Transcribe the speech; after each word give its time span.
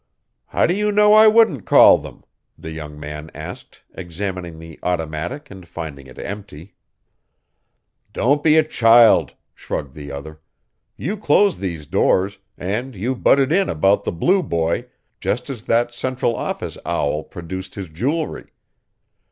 "How 0.47 0.65
do 0.65 0.73
you 0.73 0.91
know 0.91 1.13
I 1.13 1.27
wouldn't 1.27 1.67
call 1.67 1.99
them?" 1.99 2.23
the 2.57 2.71
young 2.71 2.99
man 2.99 3.29
asked, 3.35 3.83
examining 3.93 4.57
the 4.57 4.79
automatic 4.81 5.51
and 5.51 5.67
finding 5.67 6.07
it 6.07 6.17
empty. 6.17 6.73
"Don't 8.11 8.41
be 8.41 8.55
a 8.55 8.63
child," 8.63 9.35
shrugged 9.53 9.93
the 9.93 10.11
other. 10.11 10.41
"You 10.97 11.17
closed 11.17 11.59
these 11.59 11.85
doors, 11.85 12.39
and 12.57 12.95
you 12.95 13.13
butted 13.13 13.51
in 13.51 13.69
about 13.69 14.03
the 14.03 14.11
'Blue 14.11 14.41
Boy' 14.41 14.87
just 15.19 15.51
as 15.51 15.65
that 15.65 15.93
Central 15.93 16.35
Office 16.35 16.79
owl 16.83 17.21
produced 17.23 17.75
his 17.75 17.87
jewelry. 17.87 18.47